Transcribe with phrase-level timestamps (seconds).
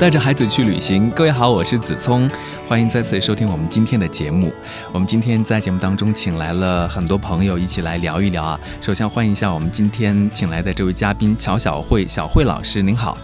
[0.00, 2.26] 带着孩子去旅行，各位好，我是子聪，
[2.66, 4.50] 欢迎再次收听我们今天的节目。
[4.94, 8.58] 我们今天在节目当中请来了很多朋友一起来聊一聊啊。
[8.80, 13.18] 首先欢迎一下我们今天请来的这位嘉宾乔小慧，小慧老师您好。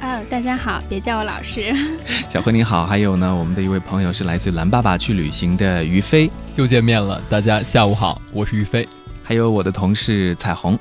[0.00, 1.74] 啊，大家好，别叫我老师。
[2.30, 8.88] 小慧你好，还有呢，我们的一位朋友是来自蓝爸爸去旅行的于飞，又见面了，大家下午好，我是于飞，
[9.22, 10.78] 还有我的同事彩虹，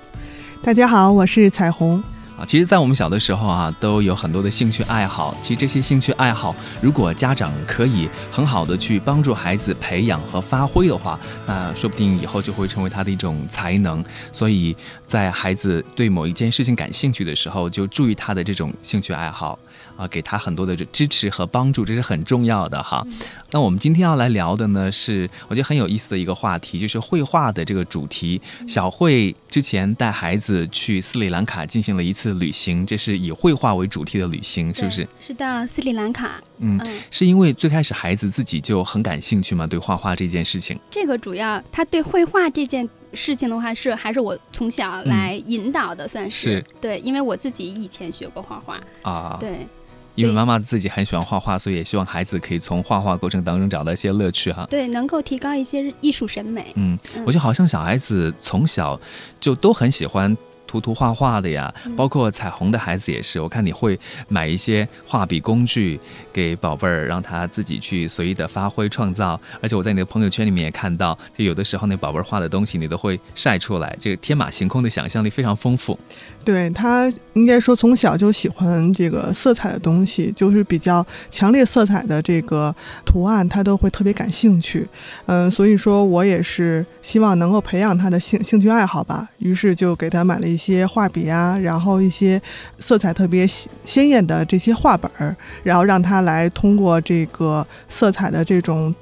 [0.62, 2.02] 大家好，我是彩虹。
[2.38, 5.36] 啊，其实，在我们小的时候啊，都有很多的兴趣爱好。
[5.42, 14.04] 其实这些兴趣爱好，如果家长可以很好的去帮助孩子培养和发挥的话，那说不定以后就会成为他的一种才能。
[14.32, 14.76] 所以
[15.06, 19.58] 在孩子对某一件事情感兴趣的时候，就注意他的这种兴趣爱好。
[19.96, 23.06] 啊，给他很多的支持和帮助，这是很重要的哈。
[23.52, 28.42] 那我们今天要来聊的呢，是我觉得很有意思的一个话题，就是绘画的这个主题。
[28.68, 35.08] 小慧之前带孩子去斯里兰卡进行了一次旅行，这是以绘画为主题的旅行，是不是？
[35.22, 36.42] 是的斯里兰卡。
[36.58, 36.80] 嗯，
[37.12, 40.80] 是因为最开始孩子自己就很感兴趣嘛，对画画这件事情。
[40.90, 42.90] 这个主要他对绘画这件。
[43.14, 49.68] 事情的话是还是我从小来引导的，算是对，因为我自己以前学过画画啊，对，
[50.16, 54.66] 因为妈妈自己很喜欢画画，所以也希望孩子可以从画画过程当中找到一些乐趣哈。
[54.70, 56.72] 对，能够提高一些艺术审美。
[56.76, 59.00] 嗯，我就好像小孩子从小
[59.40, 60.36] 就都很喜欢。
[60.74, 63.40] 涂涂画画的呀，包括彩虹的孩子也是。
[63.40, 66.00] 我看你会买一些画笔工具
[66.32, 69.40] 给宝贝儿，让他自己去随意的发挥创造。
[69.62, 76.00] 而且我在你的朋友圈里面也看到，就有的时候那宝贝儿画的东西，你都会晒出来，这个天马行空的想象力非常丰富。
[76.44, 82.76] 对他应该说从小就喜欢这个色彩的东西，就是比较强烈色彩的这个
[83.06, 84.88] 图案，他都会特别感兴趣。
[85.28, 92.42] 嗯，所以说我也是希望能够培养他的兴兴趣爱好吧，于是就给他买了一些画笔啊，然后一些
[92.78, 98.94] 色彩特别鲜艳的这些画本儿，然后让他来通过这个色彩的这种。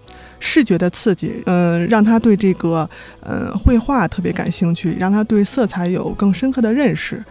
[0.44, 2.90] 视觉的刺激，嗯，让他对这个，
[3.20, 7.24] 嗯，绘画特别感兴趣，让他对色彩有更深刻的认识。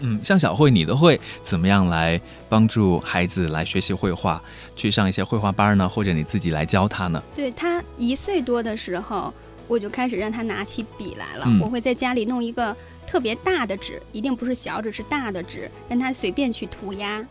[0.00, 4.38] 嗯，像小慧，你都会怎么样来帮助孩子来学习绘画？
[4.76, 7.22] 去上一些绘画班呢，或者你自己来教他呢？
[7.34, 9.32] 对他一岁多的时候，
[9.68, 11.46] 我就开始让他拿起笔来了。
[11.60, 17.24] 我会在家里弄一个特别大的纸，一定不是小纸，是大的纸，让他随便去涂鸦，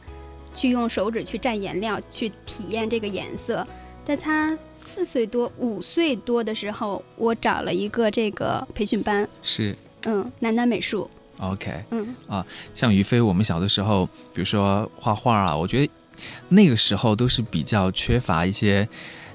[0.56, 3.66] 去用手指去蘸颜料，去体验这个颜色。
[4.04, 9.76] 在他四岁多、五岁多的时候，我找了一个这个培训班，是，
[10.06, 11.10] 嗯，南南美术
[11.40, 12.16] ，OK，嗯。
[12.28, 15.92] 啊，像于飞，我们小的时候，比如说画画啊，我觉得
[16.50, 18.90] 那个时候都是比较缺乏一些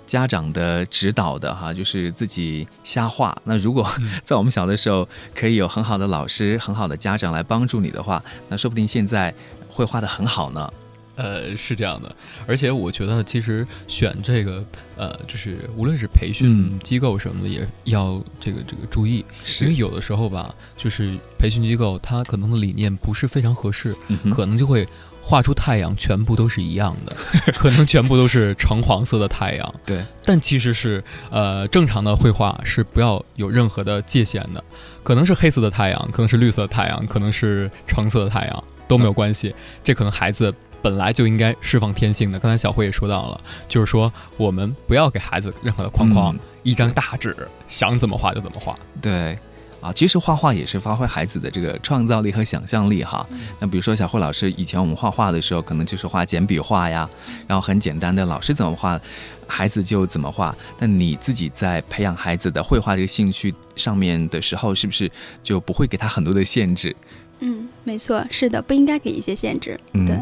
[0.07, 3.37] 家长的指导的哈，就是自己瞎画。
[3.45, 3.87] 那如果
[4.23, 9.35] 在我们小的时候，可以有很好的老师、很好的家长来帮助你的话，那说不定现在
[9.69, 10.73] 会画的很好呢。
[11.17, 12.15] 呃，是这样的，
[12.47, 14.63] 而且我觉得其实选这个
[14.99, 19.25] 呃，就是无论是培训机构什么的，也要这个这个注意，
[19.63, 23.97] 因为有的时候吧，就是培训机构它可能的理念不是非常合适，
[24.31, 24.87] 可能就会
[25.29, 27.17] 画出太阳全部都是一样的，
[27.59, 29.75] 可能全部都是橙黄色的太阳。
[29.85, 34.63] 对，但其实是呃，正常的绘画是不要有任何的界限的，
[35.03, 40.55] 可能是黑色的太阳，可能是绿色的太阳，可能是橙色的太阳都没有关系，这可能孩子。
[40.83, 42.39] 本来就应该释放天性的。
[42.39, 47.35] 刚才小慧也说到了，就是说我们不要给孩子任何的框框，一张大纸，
[47.67, 48.73] 想怎么画就怎么画。
[49.03, 49.37] 对，
[49.81, 53.27] 啊，其实画画也是发挥孩子的这个创造力和想象力哈。
[53.61, 57.09] 那比如说小慧老师以前我们画画的时候，可能就是画简笔画呀，
[57.47, 59.01] 然后很简单的，老师怎么画，
[59.47, 60.55] 孩子就怎么画。
[60.79, 65.11] 那你自己在培养孩子的绘画这个兴趣上面的时候，是不是
[65.43, 66.95] 就不会给他很多的限制？
[67.41, 69.79] 嗯，没错，是的，不应该给一些限制。
[69.93, 70.19] 对。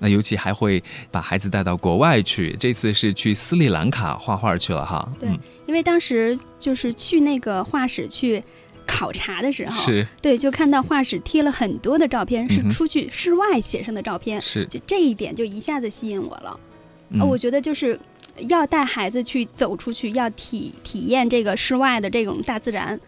[0.00, 5.08] 那尤其还会把孩子带到国外去，这次是去斯里兰卡画画去了哈。
[5.20, 5.28] 对，
[5.66, 8.42] 因为当时就是去那个画室去
[8.86, 16.60] 考察的时候，是对，就看到画室贴了很多的照片，是出去室外写生的照片，是就这一点就一下子吸引我了。
[17.18, 17.98] 啊，我觉得就是
[18.48, 22.98] 要带孩子去走出去，要体体验这个室外的这种大自然。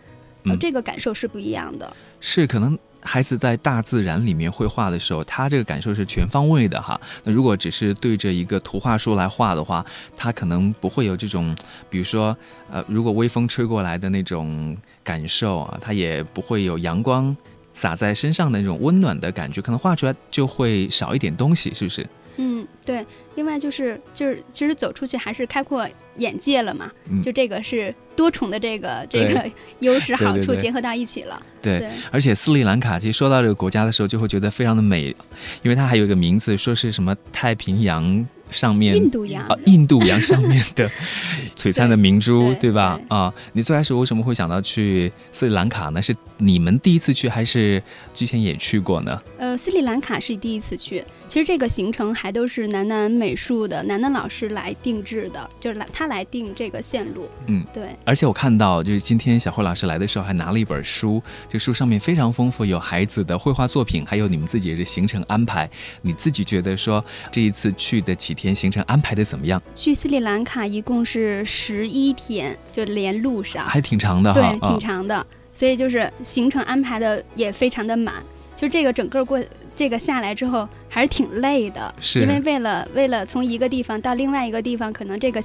[0.44, 1.96] 嗯，这个感受是不一样的。
[2.20, 2.78] 是可能。
[3.02, 7.00] 孩子在大自然里面绘画的时候，他这个感受是全方位的哈。
[7.22, 9.86] 那如果只是对着一个图画书来画的话，
[10.16, 11.54] 他可能不会有这种，
[11.88, 12.36] 比如说，
[12.68, 14.76] 呃，如果微风吹过来的那种
[15.06, 17.34] 感受啊，它也不会有阳光
[17.72, 22.04] 洒在身上的那种温暖的感觉，可能画出来就会少一点东西，是不是？
[22.38, 23.06] 嗯，对。
[23.36, 25.86] 另外就是就是其实走出去还是开阔
[26.18, 26.90] 眼界了嘛，
[27.22, 31.40] 就这个是多重的这个这个优势好处结合到一起了。
[31.62, 35.14] 对，而且斯里兰卡其实说到这个国家的时候，就会觉得非常的美，
[35.62, 38.26] 因为它还有一个名字，说是什么太平洋。
[38.48, 40.88] 上面印度洋啊，印度洋上面的
[41.58, 42.98] 璀璨的明珠，对吧？
[43.08, 46.00] 啊，你最开始为什么会想到去斯里兰卡呢？
[46.00, 47.82] 是你们第一次去，还是
[48.14, 49.20] 之前也去过呢？
[49.36, 51.02] 呃，斯里兰卡是第一次去。
[51.26, 57.28] 其实这个行程还都是楠楠美术的楠楠老师来定制的，就是来他来定这个线路。
[57.46, 57.94] 嗯，对。
[58.04, 65.68] 而且我看到，就是今天小慧老师来的时候，还拿了一本书，这书上面非常丰富，有孩子的绘画作品，还有你们自己的行程安排。
[66.02, 69.60] 你自己觉得说这一次去的几天行程安排的怎么样？
[69.74, 75.26] 去斯里兰卡一共是十一天，就连路上还挺长的哈，对，挺长的。
[75.54, 78.16] 所以就是行程安排的也非常的满，
[78.56, 79.42] 就这个整个过。
[79.76, 85.40] 这个下来之后还是挺累的，是因为为了为了从一个地方到另外一个地方，可能这个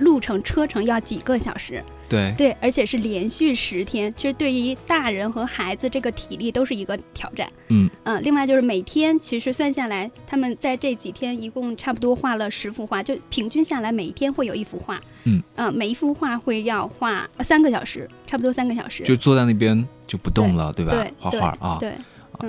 [0.00, 1.82] 路程车程要几个小时。
[2.08, 7.50] 对对，而且是连续十天，其实对于大人和孩子这个体力都是一个挑战。
[7.66, 15.00] 嗯嗯，另外就是每天其实算下来，他们在这几天一共差不多画了十幅画，就平均下来每一天会有一幅画。
[15.24, 19.02] 嗯嗯，每一幅画会要画三个小时，差不多三个小时。
[19.02, 21.04] 就坐在那边就不动了，对吧？
[21.18, 21.78] 画画啊。
[21.80, 21.92] 对。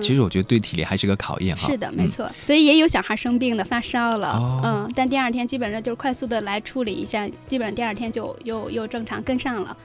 [0.01, 1.68] 其实我觉得对体力还是个考验哈。
[1.68, 2.30] 是的，没错。
[2.44, 9.78] 所以也有小孩生病的发烧了，嗯，但第二天基本上就是快速的来处理一下，基本上第二天就又又正常跟上了。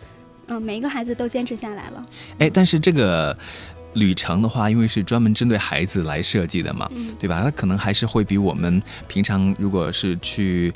[0.48, 2.06] 嗯，每一个孩子都坚持下来了。
[2.38, 3.36] 哎，但是这个。
[3.94, 7.42] 旅程的话，因为是专门针对孩子来设计的嘛，对吧？
[7.44, 10.72] 它可能还是会比我们平常如果是去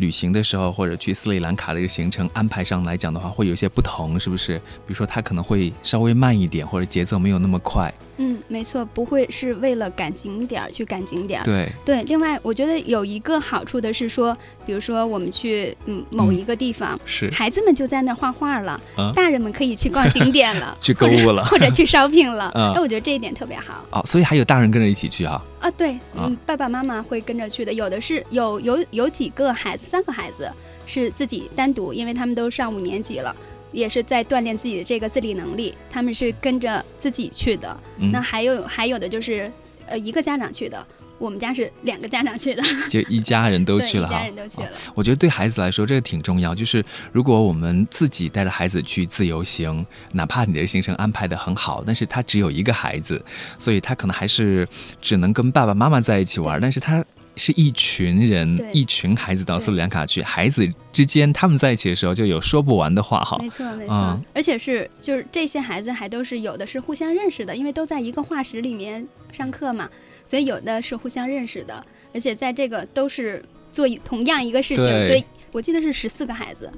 [0.00, 4.56] 旅行的时候，或者去斯里兰卡的一个行程安排上来讲的话，会有些不同，是不是？
[4.58, 7.92] 比如说，它可能会稍微慢一点，或者节奏没有那么快。
[8.16, 11.44] 嗯，没错，不会是为了赶景点儿去赶景点儿。
[11.44, 12.02] 对对。
[12.04, 14.36] 另外，我觉得有一个好处的是说，
[14.66, 18.80] 比如说我们去嗯某一个地方，是孩子们就在那儿画画了，
[19.14, 22.50] 大人们可以去逛景点了， 去购物了， 或者去 shopping 了。
[22.74, 25.42] 哎，我觉得这一点特别好哦，所以还有大人跟着一起去啊？
[25.60, 30.50] 啊，对，嗯，爸爸妈妈会跟着去的，有的是有有有几个孩子，三个孩子
[30.86, 33.34] 是自己单独，因为他们都上五年级了，
[33.70, 37.78] 也是在锻炼自己的这个自理能力，他们是跟着自己去的。
[38.10, 39.52] 那还有还有的就是
[39.86, 40.86] 呃一个家长去的。
[41.20, 44.14] 我们家是两个家长去了，就一家人都去了哈。
[44.14, 44.68] 一家人都去了。
[44.94, 46.82] 我觉得对孩子来说这个挺重要，就是
[47.12, 53.22] 如果我们自己带着孩子去自由行，哪怕你的行程安排的很好，但是他只有一个孩子，
[53.58, 54.66] 所以他可能还是
[55.00, 56.58] 只能跟爸爸妈妈在一起玩。
[56.58, 57.04] 但是他
[57.36, 63.36] 是一群人，一群孩子到斯里兰卡去，孩子之间他们在一起的时候就有说不完的话哈。
[63.38, 69.86] 没错没错，而且是就是这些孩子还都是有的是互相认识的，因为都在一个画室里面上课嘛。
[70.30, 71.84] 所以有的是互相认识的，
[72.14, 76.70] 而且在这个都是做同样一个事情，所以我记得是十四个孩子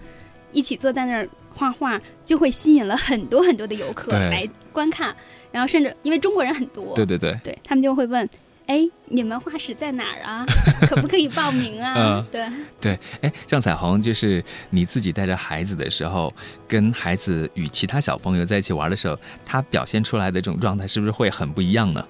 [0.52, 5.14] 一起坐在那儿画画，就会吸引了很多很多的游客来观看，
[5.50, 8.26] 然后甚至因为中国人很多，对对对，对他们就会问
[8.68, 10.46] ：“哎，你们画室在哪儿啊？
[10.88, 12.48] 可不可以报名啊？”对
[12.80, 16.32] 对，哎，像彩虹，就是你自己带着孩子的时候，
[16.66, 22.02] 跟孩子与其他小朋友在一起玩的时候，他表现出来的这种状态是不是会很不一样呢？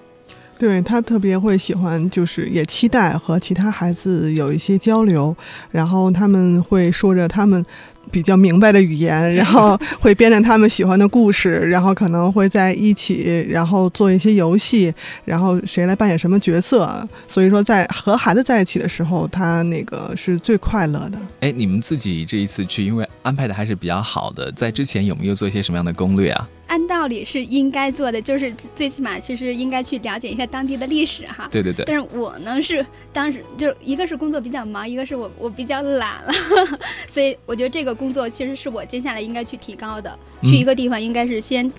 [0.63, 5.37] 对他特别会喜欢，就是也期待和其他孩子有一些交流，
[5.73, 7.67] 然后他们会说着他们。
[8.11, 14.93] 比较明白的语言，然后 会编着他们喜欢的故事，然后可能会在一起，然后做一些游戏，
[15.25, 17.09] 然后谁来扮演什么角色。
[17.29, 21.19] 所以说，在和孩子在一起的时候，他那个是最快乐的。
[21.41, 26.49] 哎，你们自己这一次去，因为安排的还是比较好的，在之前有没有做一些什么样的攻略啊？
[26.73, 31.47] 按道理是应该做的，就是最起码其实应该去了解一下当地的历史哈。
[31.51, 31.85] 对对对。
[31.85, 36.33] 但是我呢是当时就是一个是工作比较忙，一个是我我比较懒了，
[37.09, 37.93] 所以我觉得这个。
[37.93, 40.19] 工作其实是我接下来应该去提高的。
[40.43, 41.71] 去一个地方，应该是先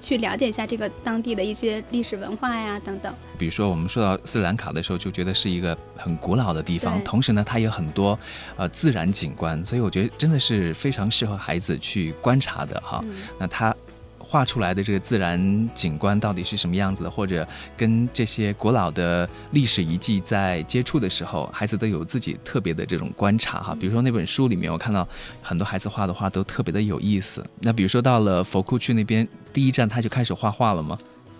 [0.00, 3.14] 去了解一下这个当地的一些历史文化呀，等等。
[3.38, 8.18] 比如说，我们说到斯里兰卡的时候，就觉得是一个很古老的地方，同时呢，它有很多
[8.56, 13.02] 呃自然景观，所以我觉得真的是非常适合孩子去观察的哈。
[13.38, 13.74] 那它。
[14.30, 17.44] 画出来的这个自然景观到底是什么样子的，或者
[17.76, 23.74] 跟这些古老的历史遗迹在接触的时候，孩子都有自己特别的这种观察哈。
[23.74, 25.06] 比如说那本书里面，我看到
[25.42, 27.44] 很多孩子画的画都特别的有意思。
[27.58, 30.96] 那比如说到了佛库区那边，第一站他就开始画画了吗？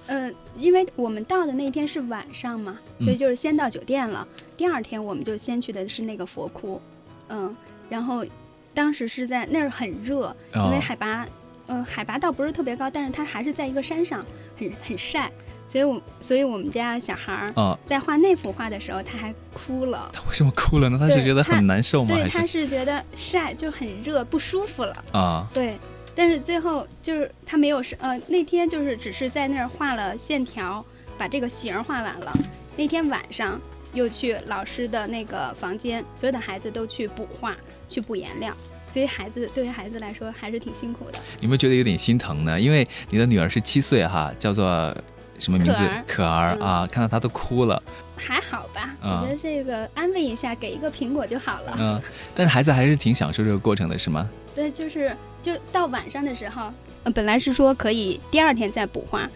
[0.08, 0.28] 呃，
[0.58, 4.26] 因为我们到的那天是晚上嘛，所以就是先到酒店了。
[4.56, 6.82] 第二天我们就先去的是那个佛窟，
[7.28, 7.54] 嗯，
[7.88, 8.26] 然后
[8.74, 11.24] 当时是在那儿很热，因为海拔。
[11.70, 14.26] 嗯，海拔倒不是特别高，但是它还是在一个山上，
[14.58, 15.30] 很很晒，
[15.68, 20.10] 所以，我所以我们家小孩儿在画那幅画的时候，他还哭了。
[20.12, 20.98] 他为什么哭了呢？
[20.98, 22.16] 他是觉得很难受吗？
[22.16, 25.46] 对，他是觉得晒就很热，不舒服了啊。
[25.54, 25.76] 对，
[26.12, 30.84] 但是最后就是他没有是呃那天就是只是在那儿画了线条，
[31.16, 32.32] 把这个形画完了。
[32.76, 33.60] 那天晚上
[33.94, 38.52] 又去老师的那个房间，所有的孩子都去补画，去补颜料。
[38.92, 41.18] 所以孩子对于孩子来说还是挺辛苦的。
[41.40, 42.60] 有没有觉得有点心疼呢？
[42.60, 44.94] 因为你的女儿是七岁哈，叫做
[45.38, 45.80] 什么名字？
[46.06, 47.82] 可儿啊，看到她都哭了。
[48.16, 51.74] 还好吧，我觉得这个安慰一下，给一个苹果就好了。
[51.78, 52.02] 嗯，
[52.34, 54.28] 但是孩子还是挺享受这个过程的，是吗？
[54.54, 56.70] 对，就是就到晚上的时候，
[57.04, 59.26] 呃，本来是说可以第二天再补画，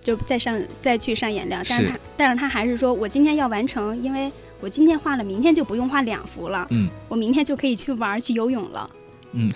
[0.00, 6.66] 就再上再去上颜料，但是他但是他还是说我今天要完成，因为我今天画了，明天就不用画两幅了。
[6.70, 8.90] 嗯，我明天就可以去玩去游泳了。
[9.32, 9.50] 嗯，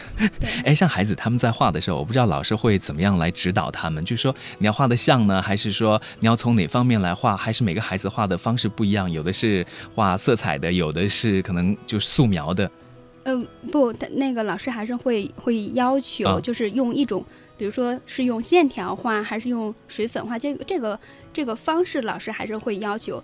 [0.64, 12.70] 哎，像孩子他们在画的时候，我不知道老师会怎么样来指导他们，就是说你要画的像呢，还是说你要从哪方面来画，还是每个孩子画的方式不一样，有的是画色彩的，有的是可能就素描的。
[13.26, 13.36] 呃，
[13.72, 17.24] 不，那个老师还是会会要求，就是用一种，
[17.58, 20.98] 比如说是用线条画，还是用水粉画，这个这个
[21.32, 23.20] 这个方式，老师还是会要求，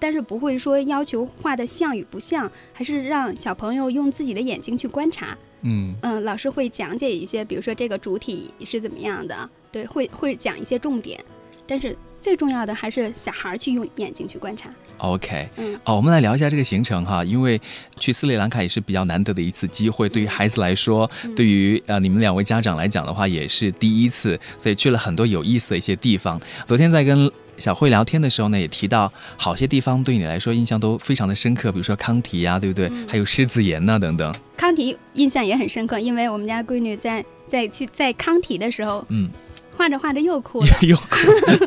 [0.00, 5.38] 但是不会说要求画的像与不像，还是让小朋友用自己的眼睛去观察。
[5.62, 11.24] 嗯嗯，老师会讲解一些，比如说这个主体是怎么样的，对，会会讲一些重点，
[11.64, 14.70] 但是最重要的还是小孩去用眼睛去观察。
[14.96, 17.60] OK，嗯，哦，我们来聊一下这个行程哈，因为
[18.00, 26.40] 去斯里兰卡也是比较难得的一次机会，对于孩子来说，对于呃你们两位家长来讲的话，也是第一次，所以去了很多有意思的一些地方。
[26.64, 27.30] 昨天在跟。
[27.56, 32.90] 小慧聊天的时候呢，也提到好些地方对你来说印象都非常的深刻，比如说康提呀，对不对？
[33.06, 34.34] 还有狮子岩呐等等。
[34.56, 39.30] 康提印象也很深刻，因为我们家闺女在在去在康提的时候，嗯，
[39.76, 41.04] 画着画着又哭了， 又哭。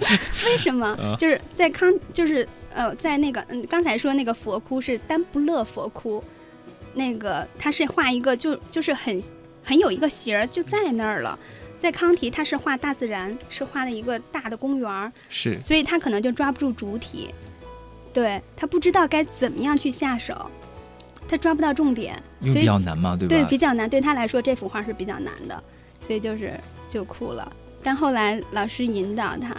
[0.45, 0.95] 为什么？
[1.19, 6.23] 就是在康，就是呃，在那个嗯，刚才说那个佛窟是丹布勒佛窟，
[6.93, 9.21] 那个他是画一个就就是很
[9.63, 11.37] 很有一个形儿就在那儿了。
[11.77, 17.29] 在康提，他是画大自然，是画了一个大的公园儿，是，所以他可能就抓不住主体，
[18.11, 20.49] 对他不知道该怎么样去下手，
[21.27, 23.35] 他抓不到重点，所以比较难嘛，对吧？
[23.35, 25.63] 对，比较难，对他来说这幅画是比较难的，
[26.01, 26.59] 所以就是
[26.89, 27.51] 就哭了。
[27.87, 29.55] 但后来老师引导他，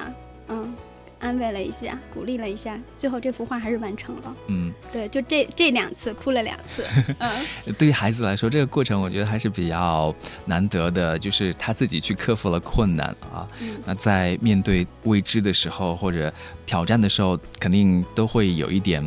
[0.49, 0.75] 嗯。
[1.21, 4.37] 安慰了一下，鼓励了一下，最后这幅画还是完成了。
[4.47, 6.87] 嗯，对，就这这两次哭了两次。
[7.19, 7.45] 嗯，
[7.77, 13.49] 对于孩子来说，这个过程我觉得还是比较难得的，就是他自己去克服了困难啊。
[13.61, 16.33] 嗯，那在面对未知的时候或者
[16.65, 19.03] 挑战的时候，肯定都会有一点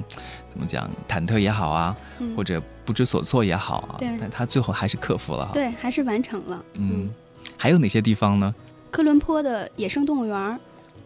[0.51, 1.95] 怎么讲，忐忑也好啊，
[2.35, 3.95] 或者不知所措也好啊。
[3.99, 5.49] 对，但他最后还是克服了。
[5.53, 6.61] 对，还是完成了。
[6.73, 7.09] 嗯，
[7.55, 8.53] 还有哪些地方呢？
[8.91, 10.59] 科伦坡的野生动物园。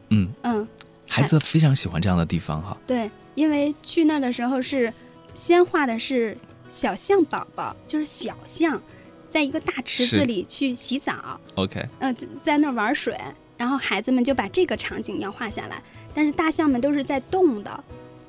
[0.09, 0.67] 嗯嗯。
[1.07, 2.75] 孩子非常喜欢这样的地方哈。
[2.87, 4.91] 对，因为去那儿的时候是
[5.35, 6.35] 先画的是
[6.69, 8.81] 小象宝宝，就是小象，
[9.29, 11.39] 在一个大池子里去洗澡。
[11.53, 11.85] OK。
[11.99, 13.15] 呃，在那儿玩水，
[13.55, 15.81] 然后孩子们就把这个场景要画下来。
[16.13, 17.83] 但是大象们都是在动的，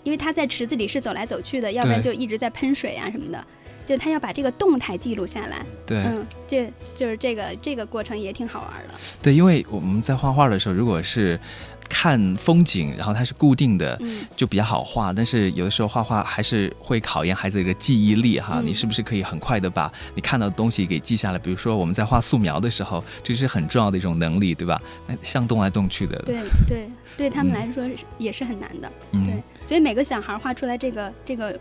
[0.05, 3.45] 因为它在池子里是走来走去的，要不然就一直在喷水啊什么的。
[3.87, 5.65] 就他要把这个动态记录下来。
[5.87, 5.99] 对。
[5.99, 8.95] 嗯，这就是这个这个过程也挺好玩的。
[9.23, 11.39] 对，因为我们在画画的时候，如果是。
[11.89, 13.97] 看风景，然后它是固定的，
[14.35, 15.13] 就比较好画。
[15.13, 18.61] 但是有的时候画画还是会考验孩子的记忆力哈。
[18.61, 21.39] 你是不是可以很快的把你看到的东西给记下来？
[21.39, 24.83] 比如说我们在画素描的时候，这是很重要的一种能力，对吧？
[25.23, 26.21] 像动来动去的。
[26.23, 27.89] 对对，对他们来说
[28.19, 28.91] 也是很难的。
[29.13, 31.57] 对，所以每个小孩画出来这个这个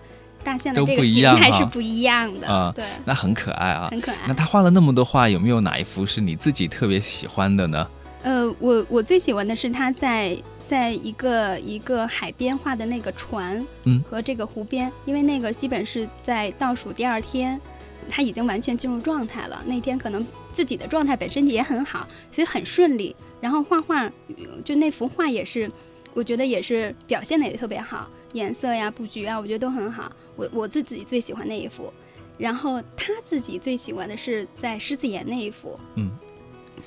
[0.45, 2.71] 大象的这个形态是不一样的啊。
[2.73, 4.19] 对，那很可爱啊，很可爱。
[4.27, 7.87] 那他画了那么多画，有没有哪一幅是你自己特别喜欢的呢？
[8.23, 17.59] 呃，我我最喜欢的是他在在一个一个海边画的那个船，嗯，和这个湖边，因为那个基本是在倒数第二天，
[18.09, 19.61] 他已经完全进入状态了。
[19.67, 23.15] 那天可能自己的状态本身也很好，所以很顺利。
[23.39, 24.09] 然后画画，
[24.63, 25.69] 就那幅画也是，
[26.15, 30.11] 我觉得也是表现的也特别好，颜色呀、布局啊，我觉得都很好。
[30.35, 31.91] 我我自己最喜欢那一幅，
[32.37, 36.11] 然后他自己最喜欢的是在狮子岩那一幅，嗯。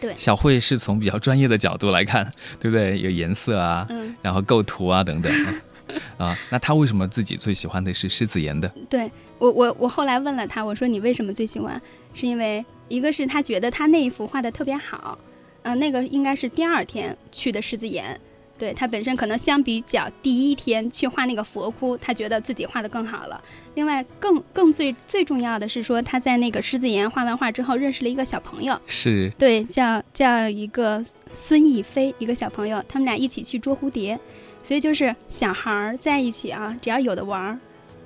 [0.01, 2.25] 对，小慧是从比较专业的角度来看，
[2.61, 3.01] 对不对？
[3.01, 5.33] 有颜色啊，嗯，然后构图啊等等。
[6.19, 8.69] 啊，那他为什么自己最喜欢的是狮子岩的？
[8.91, 11.81] 对我，我我后来问了他，我说你为什么最喜欢？
[12.15, 15.19] 是因为一个是他觉得他那一幅画的特别好，
[15.63, 18.21] 嗯，那个应该是第二天去的狮子岩，
[18.59, 23.41] 对他本身可能相比较第一天去画那个佛窟，他觉得自己画的更好了。
[23.75, 34.19] 另外，更更最最重要的是说，他在那个狮子岩画完画之后，认识了一个小朋友，是对，叫叫一个孙逸飞，一个小朋友，他们俩一起去捉蝴蝶。
[34.61, 37.59] 所以就是小孩儿在一起啊，只要有的玩儿，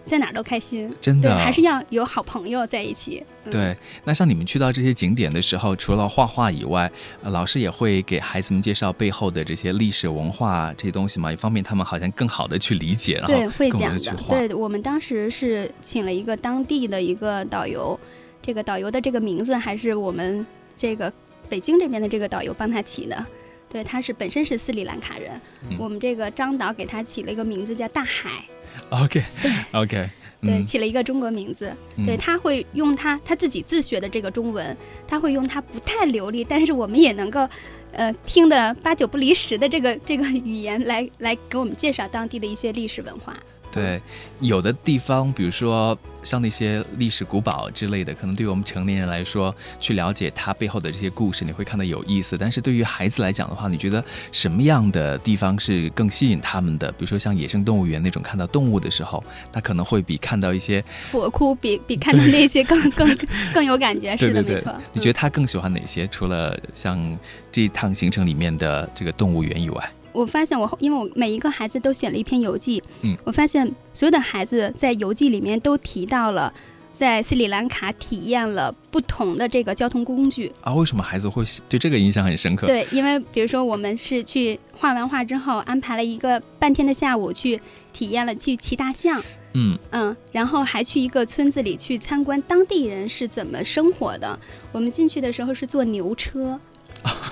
[0.05, 0.93] 在哪儿都开心。
[1.01, 3.25] 真的，还是要有好朋友在一起。
[3.51, 6.91] 对，那像你们去到这些景点的时候，除了画画以外，
[7.23, 14.15] 老师也会给孩子们介绍背后的这些历史文化这些东西嘛，也方便他们好像更好的去理解，然后对会讲的。
[14.29, 17.99] 对我们当时是请了一个当地的一个导游，
[18.41, 21.13] 这个导游的这个名字还是我们这个
[21.49, 23.27] 北京这边的这个导游帮他起的。
[23.73, 25.31] 对，他是本身是斯里兰卡人，
[25.79, 28.45] 我们这个张导给他起了一个名字叫大海。
[28.91, 30.11] OK，对，OK，
[30.43, 31.75] 对，起了一个中国名字。
[32.05, 34.77] 对他会用他他自己自学的这个中文，
[35.09, 37.49] 他会用他不太流利，但是我们也能够，
[37.93, 43.35] 呃，听得八九不离十的这个这个语言来来给我们介绍当地的一些历史文化。
[43.73, 43.99] 对，
[44.41, 52.37] 有的地方，比如说像那些历史古堡之类的，可能对于我们成年人来说，去了解它背后的这些故事，你会看到有意思。
[52.37, 56.93] 但是对于孩子来讲的话，你觉得什么样的地方是更吸引他们的？
[56.93, 63.17] 比如说像野生动物园那种，看到动物的时候，他可能会比看到一些佛窟，比比看到那些更更
[63.55, 64.15] 更有感觉。
[64.19, 64.75] 是的，没错。
[64.93, 66.07] 你觉得他更喜欢哪些？
[66.09, 67.19] 除了像
[67.51, 69.91] 这一趟行程里面的这个动物园以外？
[70.13, 76.53] 我发现我，因为我每一个孩子都写了一篇游记，嗯，我发现所有的孩子在游记里面都提到了
[76.91, 80.75] 在斯里兰卡体验了不同的这个交通工具啊。
[80.75, 82.67] 为什么孩子会对这个印象很深刻？
[82.67, 87.61] 对，因为比如说我们是去画完画之后，安排了一个半天的下午去
[87.93, 89.23] 体验了去骑大象，
[89.55, 94.39] 嗯嗯，然后还去一个村子里去参观当地人是怎么生活的。
[94.71, 96.61] 我们进去的时候是坐牛车。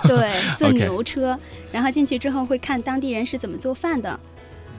[0.08, 1.38] 对，坐牛车，
[1.72, 4.18] 然后进去之后会看当地人是怎么做饭的，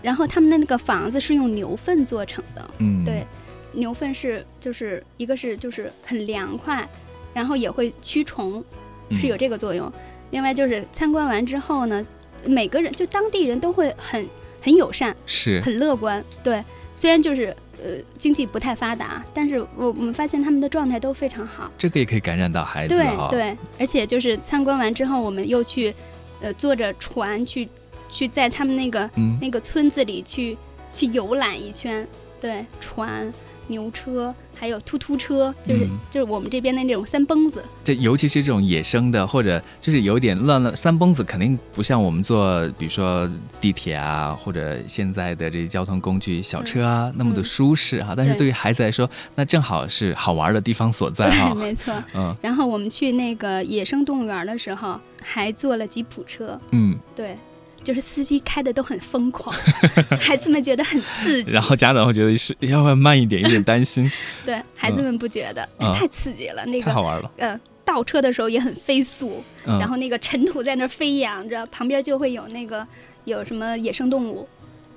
[0.02, 2.72] 然后他们的那个房子是用牛粪做成的。
[2.80, 3.26] 嗯，对，
[3.72, 6.88] 牛粪是就是一个是就是很凉快，
[7.34, 8.64] 然后也会驱虫，
[9.12, 9.92] 是有这个作用。
[10.32, 12.06] 另外就是参观完之后呢，
[12.46, 14.26] 每个人就当地人都会很
[14.62, 16.24] 很友善，是很乐观。
[16.44, 16.64] 对，
[16.96, 17.56] 虽然就是。
[17.84, 21.72] 呃，经济不太发达，但是我我们发现他们的状态都非常好。
[21.78, 25.94] 这个也可以感染到孩子对对，而且就是参观完之后，我们又去，
[26.42, 27.68] 呃，坐着船去，
[28.10, 29.10] 去在他们那个
[29.42, 30.58] 那个村子里去
[30.92, 32.08] 去游览一圈，
[32.40, 33.32] 对，船。
[33.68, 37.66] 牛车还有突突车，就是就是我们这边的那种三蹦子。
[37.84, 43.28] 这尤其是这种野生的，或者就是有点乱乱三蹦子，肯定不像我们坐，比如说
[43.60, 48.14] 地铁啊，或者现在的这些交通工具小车啊那么的舒适哈。
[48.16, 51.52] 但是对于孩子来说，那正好是好玩的地方所在哈。
[51.58, 52.36] 没错，嗯。
[52.40, 56.56] 然后我们去那个野生动物园的时候，还坐了吉普车。
[56.70, 57.36] 嗯，对。
[57.84, 59.56] 就是司机开的都很疯狂，
[60.20, 64.10] 孩子们觉得很刺激，然后家长会觉得是要不要慢一点，有点担心。
[64.46, 67.32] 对孩子们不觉得，太刺激了，那个太好玩了。
[67.38, 72.86] 呃，倒车的时候也很飞速，然后那个尘土在那飞扬着，旁边就会有那个
[73.26, 74.48] 有什么野生动物，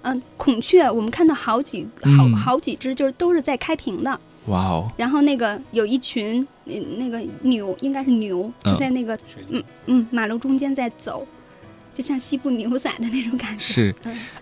[0.02, 1.86] 嗯，孔雀，我们看到好几
[2.18, 4.20] 好好几只，就是都是在开屏的。
[4.48, 4.92] 哇哦！
[4.98, 9.18] 然后那个有一群那个牛，应该是牛，就在那个
[9.48, 11.26] 嗯嗯马路中间在走。
[11.94, 13.94] 就像西部牛仔的那种感觉是，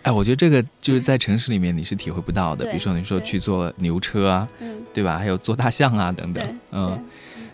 [0.02, 2.64] 哎，我觉得这个就是在城市里面你是体会不到的。
[2.64, 4.48] 比如说你说去坐牛车啊，
[4.92, 5.18] 对吧？
[5.18, 6.98] 还有坐大象啊等等，嗯，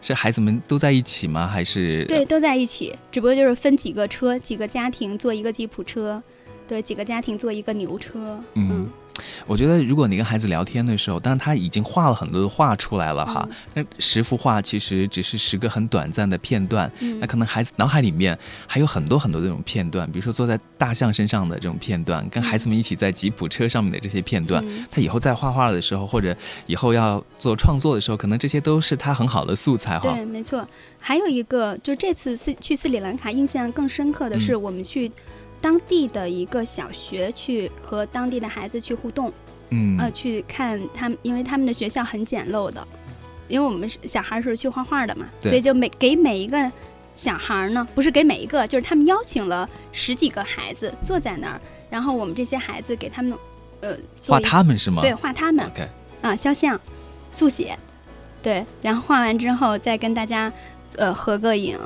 [0.00, 1.46] 是孩子们都在一起吗？
[1.46, 6.22] 还是对，都在一起，只不过就是分几个车，几个家庭坐一个吉普车，
[6.68, 8.88] 对，几个家庭坐一个牛车，嗯。
[9.46, 30.12] 我觉得，如果你跟孩子聊天的时候，当然他已经画了很多的画出来了哈，那十幅画其实只是十个很短暂的片段，那可能孩子脑海里面还有很多很多这种片段，比如说坐在大象身上的这种片段，跟孩子们一起在吉普车上面的这些片段，他以后在画画的时候，或者以后要做创作的时候，可能这些都是他很好的素材哈。
[30.14, 30.66] 对，没错。
[31.00, 35.10] 还有一个，就这次斯去斯里兰卡，印象更深刻的是我们去。
[35.60, 39.32] 当地的一个小学去和当地的孩子去互动，
[39.70, 42.86] 嗯，呃，去看他们，因为他们的学校很简陋的，
[43.48, 46.70] 因为我们是小孩是去画画的嘛，所以就每给每一个
[47.14, 53.36] 小孩呢，不是给每一个，就是他们邀请了十几个孩子坐在那儿，然后我们这些孩子给他们，
[53.80, 55.02] 呃，画他们是吗？
[55.02, 55.88] 对，画他们，OK，
[56.22, 56.80] 啊，肖像，
[57.32, 57.76] 速写，
[58.42, 60.52] 对，然后画完之后再跟大家，
[60.96, 61.76] 呃，合个影。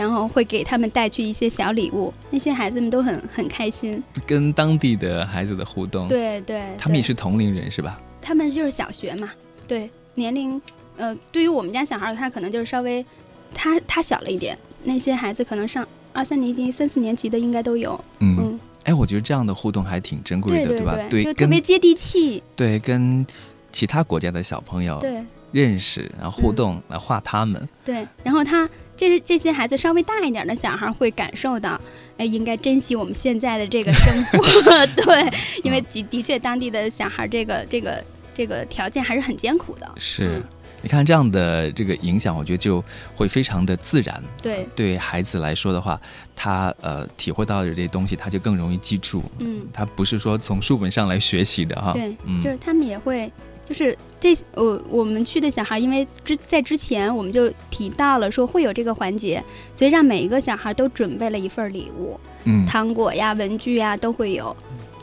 [0.00, 4.02] 然后会给他们带去一些小礼物，那些孩子们都很很开心。
[4.26, 8.00] 跟当地的孩子的互动，对对，他们也是同龄人是吧？
[8.22, 9.30] 他们就是小学嘛，
[9.68, 10.58] 对，年龄，
[10.96, 13.04] 呃，对于我们家小孩，他可能就是稍微，
[13.52, 18.02] 他他小了一点，那些孩子可能上二三年级、三四年级的应该都有。
[18.20, 20.96] 嗯，哎，我觉得这样的互动还挺珍贵的，对吧？
[21.10, 22.42] 对，就特别接地气。
[22.56, 23.26] 对，跟
[23.70, 27.68] 其他国家的小朋友对认识，然后互动来画他们。
[27.84, 28.66] 对，然后他
[29.00, 31.80] 这是这些孩子稍微大一点的小孩会感受到，
[32.18, 34.38] 哎，应该珍惜我们现在的这个生活。
[34.94, 35.32] 对，
[35.64, 39.90] 因为的的确当地的小孩这个这个这个条件还是很艰苦的。
[39.96, 40.42] 是。
[40.82, 42.82] 你看这样的这个影响，我觉得就
[43.14, 44.22] 会非常的自然。
[44.42, 45.98] 对，对孩子来说的话，
[46.34, 49.22] 他呃体会到的这些东西，他就更容易记住。
[49.40, 51.92] 嗯，他不是说从书本上来学习的哈。
[51.92, 53.30] 对，就是他们也会，
[53.70, 59.40] 就是这我我们去的小孩，因为之在之前我们就提到了说会有这个环节，
[59.76, 64.56] 所以让每一个小孩都准备了一份礼物，嗯，糖果呀、文具呀都会有，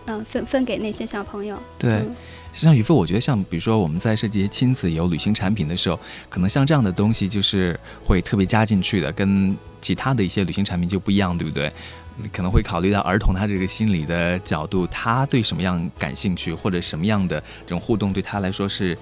[0.08, 1.58] 嗯，分分给那些小朋友。
[1.80, 2.01] 对。
[2.51, 11.71] 像宇飞，我觉得像比如说我们在设计亲子游旅行产品的时候，可能像这样的东西就是会特别加进去的，跟其他的一些旅行产品就不一样，对不对？
[12.32, 18.97] 可能会考虑到儿童他这个心理的角度，他对什么样感兴趣，或者什么样的这种互动对他来说是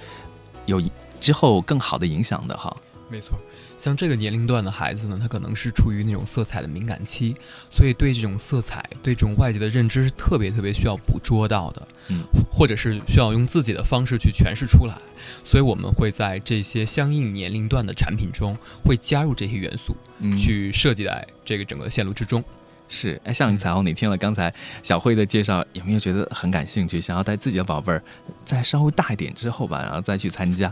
[0.65, 0.81] 有
[1.19, 2.75] 之后更好的影响的哈。
[3.09, 3.39] 没错。
[3.77, 7.35] 像这个年龄段的孩子呢，他可能是处于那种色彩的敏感期，
[7.69, 14.95] 所以对这种色彩、对这种外界的认知是特别特别需要捕捉到的，嗯，或者是需要用自己的方式去诠释出来。
[15.43, 19.95] 所以我们会在这些相应年龄段的产品中，会加入这些元素，
[20.37, 22.41] 去设计在这个整个线路之中。
[22.87, 28.01] 是，哎，像彩虹，你听了刚才小慧的介绍，有没有觉得很感兴趣，想要带自己的宝贝儿
[28.43, 30.71] 再稍微大一点之后吧，然后再去参加？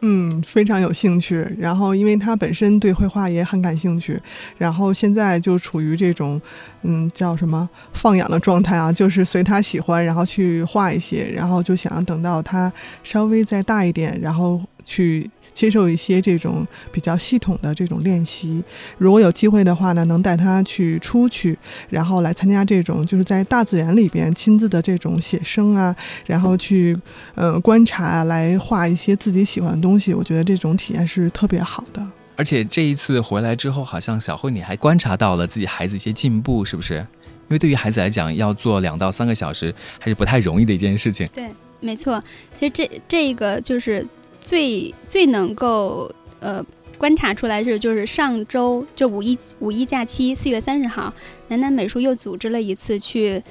[0.00, 1.46] 嗯，非常有兴趣。
[1.58, 4.18] 然后，因为他本身对绘画也很感兴趣，
[4.56, 6.40] 然后现在就处于这种，
[6.82, 15.30] 嗯，叫什么放养的状态啊，就是随他喜欢，然后去画一些，然后就想要等到他稍微再大一点，然后去。
[15.60, 18.64] 接受一些这种比较系统的这种练习，
[18.96, 21.54] 如果有机会的话呢，能带他去出去，
[21.90, 25.94] 然后来参加这种就是在大自然里边亲自的这种写生啊，
[26.24, 26.98] 然后去
[27.34, 32.02] 呃观察，来画一些自己喜欢的东西，我觉得这种体验是特别好的。
[32.36, 36.94] 而且这一次回来之后，好像小慧你还观察到了自己孩子一些进步，是不是？
[36.94, 41.28] 因为对于孩子来讲，要做两到三个小时还是不太容易的一件事情。
[41.34, 42.22] 对，没错。
[42.58, 44.06] 其实这这个就是。
[44.40, 46.64] 最最能够呃
[46.98, 51.12] 观察出来是，就是上周就五一五一假期四月三十号，
[51.48, 53.42] 南南美术又组织了一次去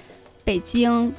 [0.43, 1.11] 北京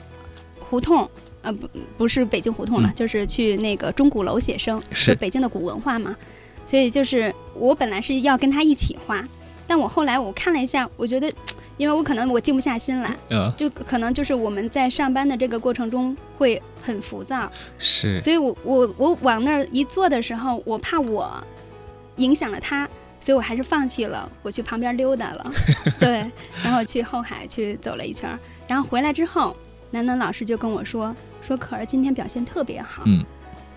[0.58, 1.08] 胡同，
[1.42, 6.16] 呃不不是北京胡同了，就是去那个钟鼓楼写生，是北京的古文化嘛。
[6.66, 9.24] 所以就是我本来是要跟他一起画，
[9.66, 11.32] 但我后来我看了一下，我觉得。
[11.80, 21.42] 因为我可能我静不下心来，嗯，就可能就是我们在上班的这个过程中会很浮躁，是，所以我我我往那儿一坐的时候，我怕我
[22.16, 22.86] 影响了他，
[23.18, 25.52] 所以我还是放弃了，我去旁边溜达了，
[25.98, 26.30] 对，
[26.62, 28.38] 然后去后海去走了一圈，
[28.68, 29.56] 然后回来之后，
[29.90, 33.24] 楠楠老师就跟我说说可儿今天表现特别好，嗯，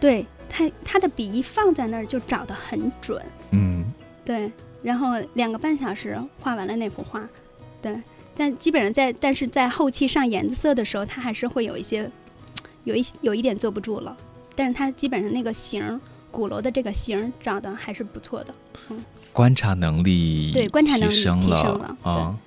[0.01, 3.85] 对他他的笔一放在那儿就找得很准，嗯，
[4.25, 7.25] 对，然后两个半小时画完了那幅画。
[7.83, 7.95] 对，
[8.35, 12.09] 但基本上在，但是在后期上颜色的时候，它还是会有一些，
[12.85, 14.15] 有一有一点坐不住了。
[14.55, 15.99] 但是它基本上那个形，
[16.31, 18.55] 鼓楼的这个形长得还是不错的。
[18.89, 21.97] 嗯，观察能力对观察能力提升了啊。
[22.05, 22.37] 嗯，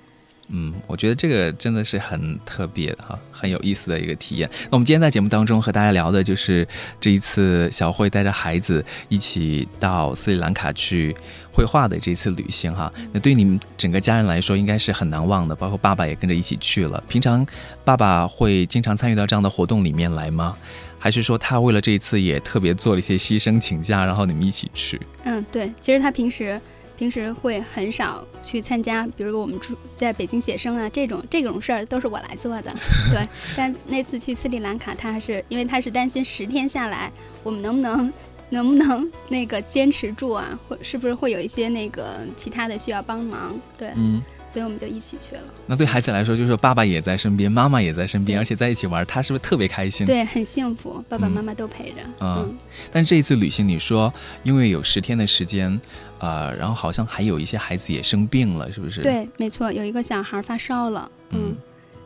[0.49, 4.49] 嗯我觉得这个真的是很特别的哈，很有意思的一个体验。
[4.63, 6.65] 那我们今天在节目当中和大家聊的就是
[7.01, 11.13] 这一次小慧带着孩子一起到斯里兰卡去
[11.51, 12.91] 绘画的这次旅行哈。
[13.11, 17.03] 那对你们整个家人来说，应该是很难忘的，包括爸爸也跟着一起去了。
[17.09, 17.45] 平常
[17.83, 20.55] 爸爸会经常参与到这样的活动里面来吗？
[20.97, 24.99] 还是说他为了这一次也特别做了一些牺牲请假，然后你们一起去？
[25.25, 26.59] 嗯，对，其实他平时。
[26.97, 32.73] 平时会很少去参加，比如我们住在北京写生啊，这种这种事儿都是我来做的。
[33.11, 33.21] 对，
[33.55, 37.11] 但那次去斯里兰卡，他还是因为他是担心十天下来
[37.43, 38.11] 我们能不能
[38.49, 43.57] 能不能那个坚持住啊，或是不是会有一些那个其他的需要帮忙？
[43.77, 44.21] 对，嗯。
[44.57, 45.41] 所以我们就一起去了。
[45.67, 50.03] 那对孩子来说，就是爸爸也在身边，妈妈也在身边，而且在一起玩，他是不是特别开心？
[50.07, 51.97] 对，很幸福，爸爸妈妈都陪着。
[52.21, 52.57] 嗯。
[52.91, 55.79] 但这一次旅行，你说因为有十天的时间，
[56.17, 59.01] 呃，然后好像还有一些孩子也生病了，是不是？
[59.01, 61.11] 对，没错，有一个小孩发烧了。
[61.29, 61.55] 嗯。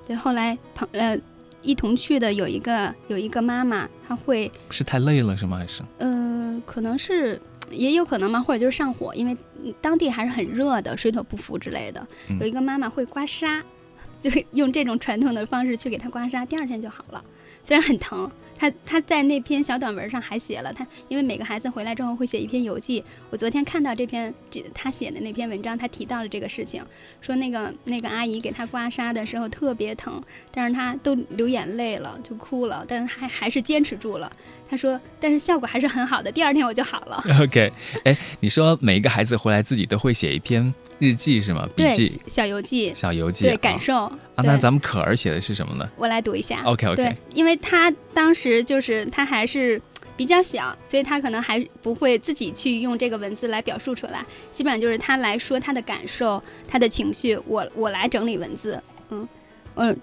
[0.05, 1.17] 对，后来朋呃
[1.61, 5.55] 一同去的有一个有一个妈妈，她会是太累了是吗？
[5.57, 5.81] 还是？
[5.99, 7.39] 呃，可能是
[7.71, 9.35] 也有可能嘛，或者就是上火，因为
[9.79, 12.05] 当地还是很热的，水土不服之类的。
[12.39, 13.61] 有一个妈妈会刮痧，
[14.21, 17.23] 就用这种传统的方式去给他刮痧，第二天就好了，
[17.63, 18.29] 虽然很疼。
[18.57, 23.03] 他他在那篇小短文上还写了他，因为每个孩子回来之后会写一篇游记。
[23.31, 26.85] 我昨天看到这篇这他写的那篇文章，他提到了这个事情，
[27.21, 34.31] 说那个那个阿姨给他刮痧的时候特别疼，但是他都流眼泪了，就哭了，但是还还是坚持住了。
[34.71, 37.21] 他说，但是效果还是很好的，第二天我就好了。
[37.43, 37.69] OK，
[38.05, 40.73] 哎，你说每一个孩子回来自己都会写一篇。
[40.97, 41.67] 日记是吗？
[41.75, 44.19] 笔记、小游记、小游记，对，感受啊。
[44.37, 45.89] 那咱们可儿写的是什么呢？
[45.97, 46.61] 我来读一下。
[46.63, 46.95] OK，OK。
[46.95, 49.81] 对，因为他当时就是他还是
[50.15, 54.23] 比较小，所以他可能还不会自己去用这个文字来表述出来。
[54.53, 58.81] 基本上就是他来说他的感受、他的情绪，我我来整理文字。
[59.09, 59.27] 嗯
[59.75, 59.97] 嗯，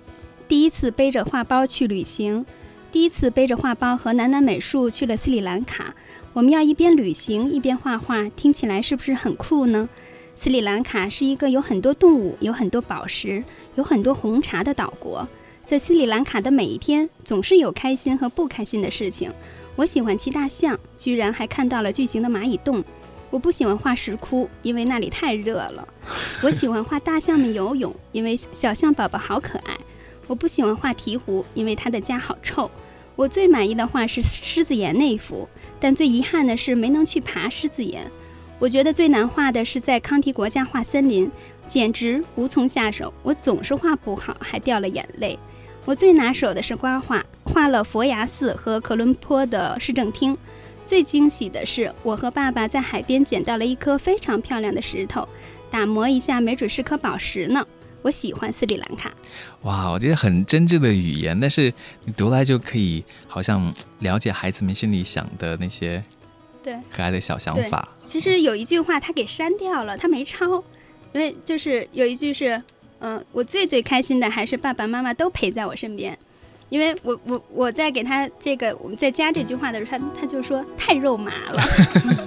[0.46, 2.44] 第一次背着画包去旅行，
[2.90, 5.94] 第一次背着画包和楠楠美术去了斯里兰卡。
[6.32, 9.88] 我们要一边旅行一边画画，听起来是不是很酷呢？
[10.36, 13.42] 斯里兰卡是一个有很多动物、有很多宝石、
[13.74, 15.26] 有很多红茶的岛国。
[15.66, 19.30] 在斯里兰卡的每一天，总是有开心和不开心的事情。
[19.76, 22.82] 我喜欢骑大象，居然还看到了巨型的蚂蚁洞。
[23.30, 25.86] 我不喜欢画石窟，因为那里太热了。
[26.42, 29.76] 我喜欢画大象们游泳，因为小象宝宝好可爱。
[30.28, 32.70] 我不喜欢画鹈鹕，因为它的家好臭。
[33.16, 35.48] 我最满意的画是狮子岩那幅，
[35.80, 38.08] 但最遗憾的是没能去爬狮子岩。
[38.60, 41.28] 我觉得最难画的是在康提国家画森林，
[41.66, 43.12] 简直无从下手。
[43.22, 45.36] 我总是画不好，还掉了眼泪。
[45.84, 50.36] 我最拿手的是刮画，画了佛牙寺和科伦坡的市政厅。
[50.84, 55.28] 最惊喜的是，我和爸爸在海边捡到了一颗非常漂亮的石头，
[55.70, 57.66] 打磨一下，没准是颗宝石呢。
[58.02, 59.12] 我喜欢斯里兰卡。
[59.62, 61.72] 哇，我觉得很真挚的语言，但是
[62.04, 66.02] 你读来就可以好像了解孩子们心里想的那些。
[66.62, 67.88] 对，可爱的小想法。
[68.04, 70.62] 其实有一句话他给删掉了，他没抄，
[71.12, 72.60] 因为就是有一句是，
[73.00, 76.18] 嗯，我最最开心的还是爸爸妈妈都陪在我身边。
[76.68, 81.62] 因为我我我在给他这个我们在加这句话的时候，他他就说太肉麻了。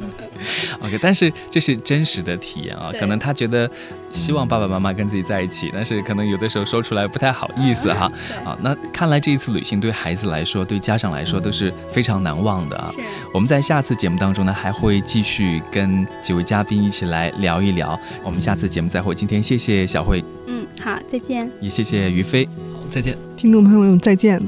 [0.81, 3.69] OK，但是这是真实的体验啊，可能他觉得
[4.11, 8.11] 希望爸爸妈妈跟自己在一起，但是可能有的时候说出来不太好意思哈。
[8.43, 12.91] 啊，那看来这一次旅行对孩子来说，对家长来说都是非常难忘的啊。
[13.31, 17.99] 我们在下次节目当中呢，还会继续跟几位嘉宾一起来聊一聊。
[18.23, 19.13] 我们下次节目再会。
[19.13, 20.23] 今天谢谢小慧。
[20.47, 21.49] 嗯，好，再见。
[21.59, 22.49] 也谢谢于飞。
[22.89, 24.39] 再见，听众朋友们，再见。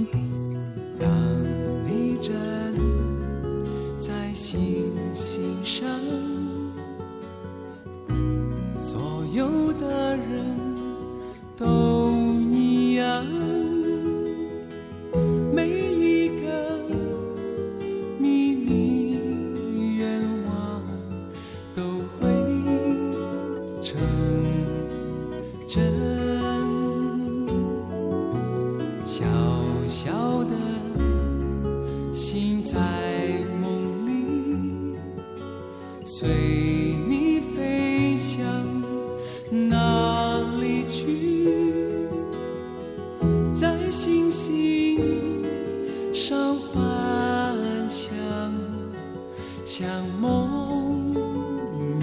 [50.34, 52.02] 梦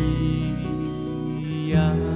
[1.42, 2.09] 一样。